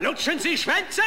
[0.00, 1.02] Lutschen Sie Schwänze?